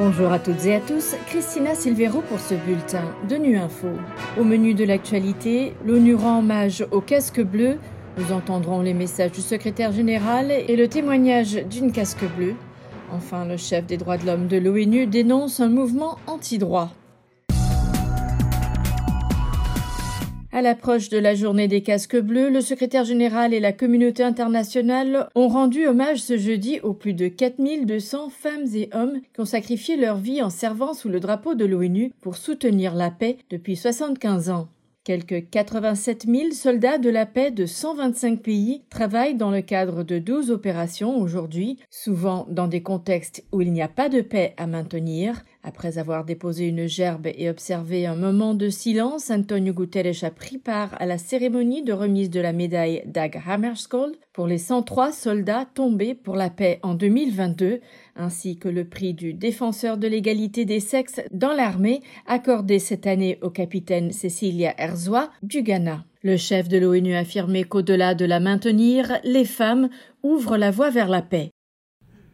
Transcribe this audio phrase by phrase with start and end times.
[0.00, 3.88] Bonjour à toutes et à tous, Christina Silvero pour ce bulletin de Nu Info.
[4.38, 7.78] Au menu de l'actualité, l'ONU rend hommage au casque bleu.
[8.16, 12.54] Nous entendrons les messages du secrétaire général et le témoignage d'une casque bleue.
[13.12, 16.92] Enfin, le chef des droits de l'homme de l'ONU dénonce un mouvement anti-droit.
[20.50, 25.28] À l'approche de la journée des casques bleus, le secrétaire général et la communauté internationale
[25.34, 29.98] ont rendu hommage ce jeudi aux plus de 4200 femmes et hommes qui ont sacrifié
[29.98, 34.48] leur vie en servant sous le drapeau de l'ONU pour soutenir la paix depuis 75
[34.48, 34.68] ans.
[35.04, 40.18] Quelques 87 000 soldats de la paix de 125 pays travaillent dans le cadre de
[40.18, 44.66] 12 opérations aujourd'hui, souvent dans des contextes où il n'y a pas de paix à
[44.66, 45.42] maintenir.
[45.68, 50.56] Après avoir déposé une gerbe et observé un moment de silence, Antonio Guterres a pris
[50.56, 55.66] part à la cérémonie de remise de la médaille Dag Hammarskjöld pour les 103 soldats
[55.74, 57.80] tombés pour la paix en 2022,
[58.16, 63.38] ainsi que le prix du défenseur de l'égalité des sexes dans l'armée, accordé cette année
[63.42, 66.02] au capitaine Cecilia Erzoa du Ghana.
[66.22, 69.90] Le chef de l'ONU a affirmé qu'au-delà de la maintenir, les femmes
[70.22, 71.50] ouvrent la voie vers la paix.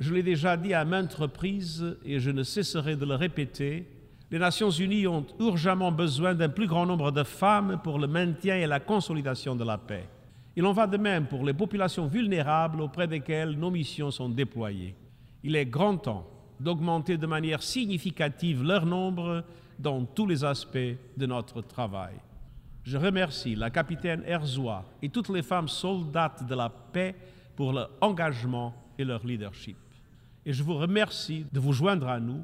[0.00, 3.86] Je l'ai déjà dit à maintes reprises et je ne cesserai de le répéter,
[4.30, 8.56] les Nations Unies ont urgemment besoin d'un plus grand nombre de femmes pour le maintien
[8.56, 10.08] et la consolidation de la paix.
[10.56, 14.94] Il en va de même pour les populations vulnérables auprès desquelles nos missions sont déployées.
[15.42, 16.26] Il est grand temps
[16.58, 19.44] d'augmenter de manière significative leur nombre
[19.78, 20.78] dans tous les aspects
[21.16, 22.14] de notre travail.
[22.84, 27.14] Je remercie la capitaine Erzoa et toutes les femmes soldates de la paix
[27.54, 29.76] pour leur engagement et leur leadership.
[30.44, 32.42] Et je vous remercie de vous joindre à nous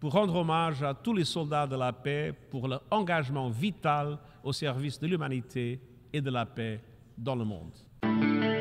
[0.00, 4.52] pour rendre hommage à tous les soldats de la paix pour leur engagement vital au
[4.52, 5.80] service de l'humanité
[6.12, 6.80] et de la paix
[7.16, 8.53] dans le monde.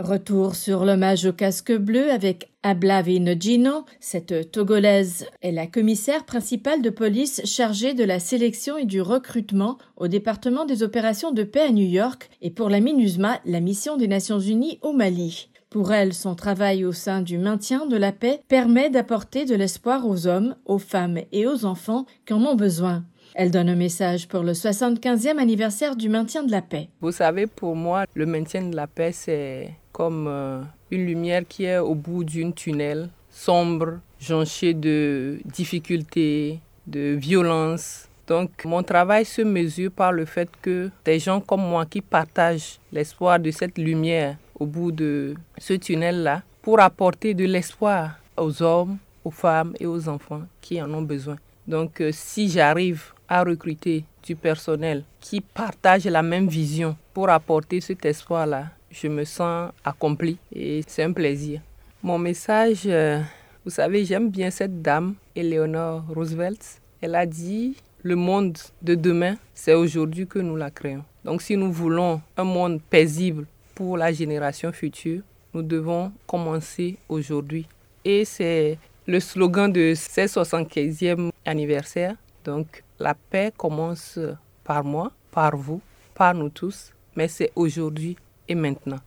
[0.00, 3.84] Retour sur l'hommage au casque bleu avec Ablavine Gino.
[4.00, 9.76] Cette Togolaise est la commissaire principale de police chargée de la sélection et du recrutement
[9.98, 13.98] au département des opérations de paix à New York et pour la MINUSMA, la mission
[13.98, 15.50] des Nations Unies au Mali.
[15.70, 20.04] Pour elle, son travail au sein du maintien de la paix permet d'apporter de l'espoir
[20.04, 23.04] aux hommes, aux femmes et aux enfants qui en ont besoin.
[23.36, 26.88] Elle donne un message pour le 75e anniversaire du maintien de la paix.
[27.00, 30.60] Vous savez, pour moi, le maintien de la paix, c'est comme euh,
[30.90, 36.58] une lumière qui est au bout d'une tunnel sombre, jonché de difficultés,
[36.88, 38.08] de violence.
[38.26, 42.80] Donc mon travail se mesure par le fait que des gens comme moi qui partagent
[42.92, 48.98] l'espoir de cette lumière au bout de ce tunnel-là pour apporter de l'espoir aux hommes,
[49.24, 51.36] aux femmes et aux enfants qui en ont besoin.
[51.66, 57.80] Donc euh, si j'arrive à recruter du personnel qui partage la même vision pour apporter
[57.80, 61.60] cet espoir-là, je me sens accompli et c'est un plaisir.
[62.02, 63.20] Mon message, euh,
[63.64, 66.80] vous savez, j'aime bien cette dame, Eleanor Roosevelt.
[67.00, 71.04] Elle a dit, le monde de demain, c'est aujourd'hui que nous la créons.
[71.24, 73.46] Donc si nous voulons un monde paisible
[73.80, 75.22] pour la génération future,
[75.54, 77.66] nous devons commencer aujourd'hui.
[78.04, 78.76] Et c'est
[79.06, 82.14] le slogan de ce 75e anniversaire.
[82.44, 84.18] Donc la paix commence
[84.64, 85.80] par moi, par vous,
[86.14, 89.00] par nous tous, mais c'est aujourd'hui et maintenant.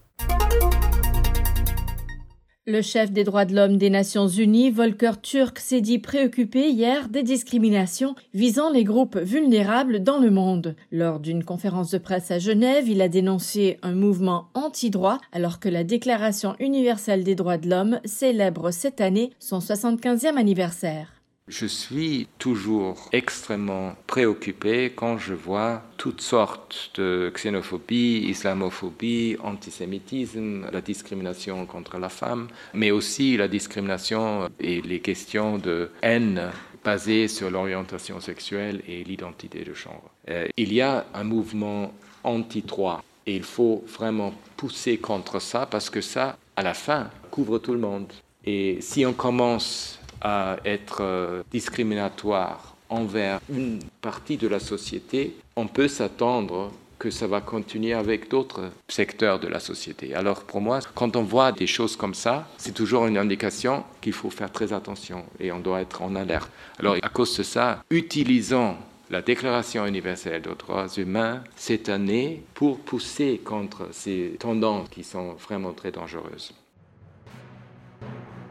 [2.66, 7.10] Le chef des droits de l'homme des Nations Unies, Volker Turk, s'est dit préoccupé hier
[7.10, 10.74] des discriminations visant les groupes vulnérables dans le monde.
[10.90, 15.68] Lors d'une conférence de presse à Genève, il a dénoncé un mouvement anti-droit alors que
[15.68, 21.13] la Déclaration universelle des droits de l'homme célèbre cette année son 75e anniversaire.
[21.46, 30.80] Je suis toujours extrêmement préoccupé quand je vois toutes sortes de xénophobie, islamophobie, antisémitisme, la
[30.80, 36.50] discrimination contre la femme, mais aussi la discrimination et les questions de haine
[36.82, 40.10] basées sur l'orientation sexuelle et l'identité de genre.
[40.30, 45.90] Euh, il y a un mouvement anti-droit et il faut vraiment pousser contre ça parce
[45.90, 48.10] que ça, à la fin, couvre tout le monde.
[48.46, 55.66] Et si on commence à être euh, discriminatoire envers une partie de la société, on
[55.66, 60.14] peut s'attendre que ça va continuer avec d'autres secteurs de la société.
[60.14, 64.12] Alors pour moi, quand on voit des choses comme ça, c'est toujours une indication qu'il
[64.12, 66.50] faut faire très attention et on doit être en alerte.
[66.78, 68.76] Alors à cause de ça, utilisons
[69.10, 75.34] la Déclaration universelle des droits humains cette année pour pousser contre ces tendances qui sont
[75.34, 76.54] vraiment très dangereuses.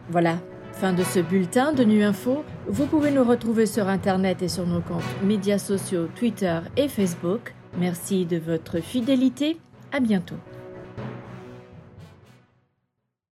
[0.10, 0.38] Voilà,
[0.74, 2.44] Fin de ce bulletin de Nu Info.
[2.68, 7.54] Vous pouvez nous retrouver sur Internet et sur nos comptes médias sociaux Twitter et Facebook.
[7.78, 9.58] Merci de votre fidélité.
[9.92, 10.36] À bientôt.